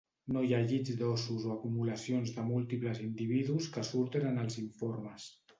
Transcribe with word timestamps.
No 0.35 0.41
hi 0.45 0.53
ha 0.55 0.61
llits 0.69 0.95
d'ossos 1.01 1.43
o 1.49 1.51
acumulacions 1.57 2.33
de 2.39 2.47
múltiples 2.49 3.05
individus 3.09 3.71
que 3.77 3.87
surten 3.93 4.27
en 4.31 4.45
els 4.47 4.63
informes. 4.65 5.33